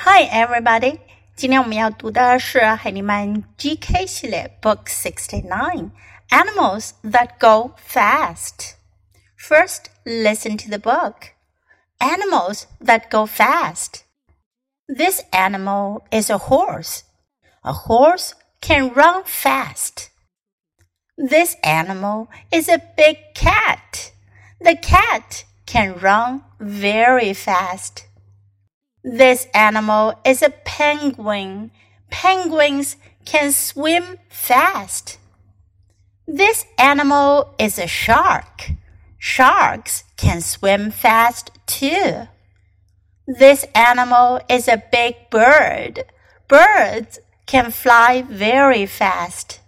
[0.00, 1.00] Hi, everybody！
[1.34, 5.90] 今天我们要读的是海尼曼 GK 系列 Book Sixty Nine
[6.30, 8.76] Animals That Go Fast.
[9.38, 11.34] First, listen to the book.
[11.98, 14.04] Animals that go fast.
[14.86, 17.02] This animal is a horse.
[17.62, 20.10] A horse can run fast.
[21.16, 24.12] This animal is a big cat.
[24.60, 28.06] The cat can run very fast.
[29.03, 31.71] This animal is a penguin.
[32.11, 35.17] Penguins can swim fast.
[36.27, 38.71] This animal is a shark.
[39.17, 42.27] Sharks can swim fast too.
[43.27, 46.03] This animal is a big bird.
[46.47, 49.61] Birds can fly very fast.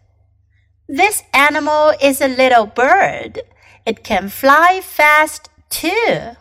[0.87, 3.41] This animal is a little bird.
[3.85, 6.35] It can fly fast too.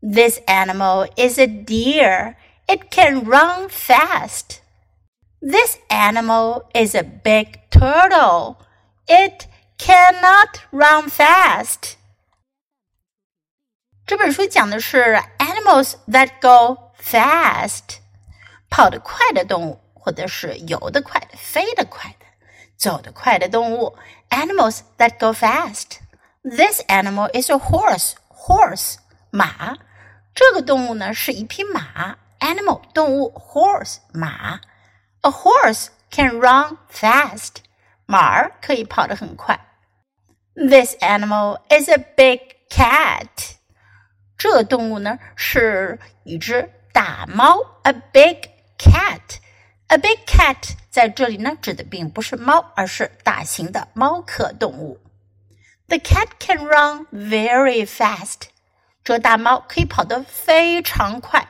[0.00, 2.36] This animal is a deer.
[2.68, 4.60] It can run fast.
[5.40, 8.56] This animal is a big turtle.
[9.06, 9.46] It
[9.78, 11.96] cannot run fast.
[14.06, 17.98] 这本书讲的是 animals that go fast，
[18.70, 22.26] 跑得快的动物，或者是游得快的、飞得快的、
[22.76, 23.96] 走得快的动物。
[24.30, 25.98] Animals that go fast.
[26.42, 28.14] This animal is a horse.
[28.28, 28.96] Horse，
[29.30, 29.76] 马。
[30.34, 34.60] 这个动物呢是一匹马，animal 动物，horse 马。
[35.22, 37.56] A horse can run fast，
[38.06, 39.58] 马儿可以跑得很快。
[40.54, 43.56] This animal is a big cat，
[44.38, 55.00] 这个动物呢是一只大猫，a big cat。A big cat 在这里呢指的并不是猫，而是大型的猫科动物。
[55.88, 58.48] The cat can run very fast.
[59.04, 61.48] 这大猫可以跑得非常快。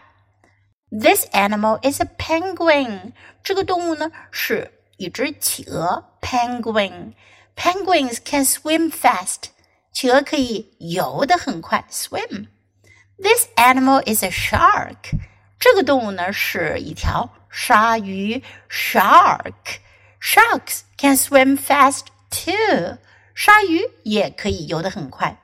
[0.91, 3.13] This animal is a penguin。
[3.43, 9.49] 这个动物呢是一只企鹅，penguin。Penguins can swim fast。
[9.93, 15.19] 企鹅可以游得很快，swim。This animal is a shark。
[15.59, 22.99] 这个动物呢是一条鲨鱼，shark。Sharks can swim fast too。
[23.35, 25.41] 鲨鱼也可以游得很快。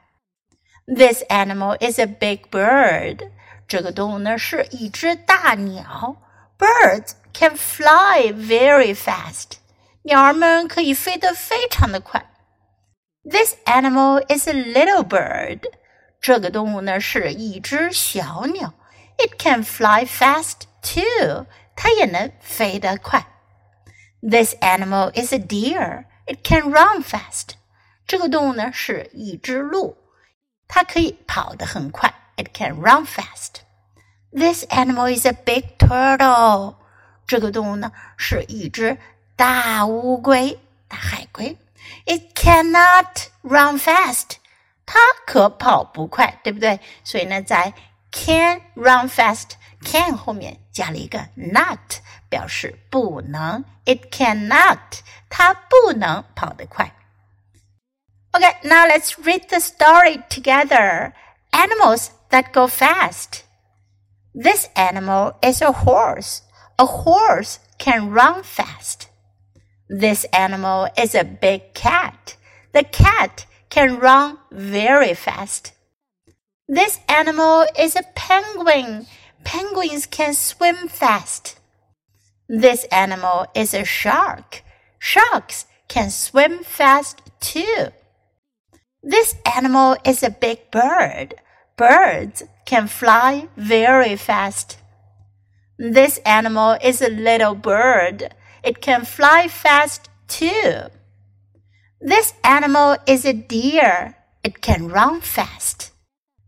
[0.86, 3.30] this animal is a big bird.
[3.68, 6.16] 这个动物呢是一只大鸟。
[6.58, 9.58] Birds can fly very fast.
[10.02, 12.30] 鸟儿们可以飞得非常的快。
[13.22, 15.60] This animal is a little bird.
[16.20, 18.74] 这个动物呢是一只小鸟。
[19.18, 21.46] It can fly fast too.
[21.76, 23.24] 它也能飞得快。
[24.20, 26.06] This animal is a deer.
[26.26, 27.50] It can run fast.
[28.06, 29.96] 这个动物呢是一只鹿。
[30.67, 33.61] 它可以跑得很快，it can run fast.
[34.31, 36.75] This animal is a big turtle.
[37.25, 38.97] 这个动物呢是一只
[39.35, 41.57] 大乌龟，大海龟。
[42.05, 44.37] It cannot run fast.
[44.85, 46.79] 它可跑不快，对不对？
[47.03, 47.73] 所以呢，在
[48.11, 49.51] can run fast
[49.83, 51.99] can 后面加了一个 not，
[52.29, 53.63] 表示不能。
[53.85, 54.99] It cannot，
[55.29, 56.93] 它不能跑得快。
[58.37, 61.11] Okay, now let's read the story together.
[61.51, 63.43] Animals that go fast.
[64.35, 66.43] This animal is a horse.
[66.77, 69.09] A horse can run fast.
[69.89, 72.37] This animal is a big cat.
[72.73, 75.73] The cat can run very fast.
[76.67, 79.07] This animal is a penguin.
[79.45, 81.59] Penguins can swim fast.
[82.47, 84.61] This animal is a shark.
[84.99, 87.87] Sharks can swim fast too.
[89.09, 91.35] This animal is a big bird.
[91.77, 94.79] Birds can fly very fast.
[95.79, 98.35] This animal is a little bird.
[98.63, 100.91] It can fly fast too.
[102.01, 104.17] This animal is a deer.
[104.43, 105.93] It can run fast.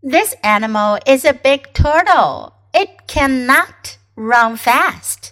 [0.04, 2.56] This animal is a big turtle.
[2.74, 5.32] It cannot run fast.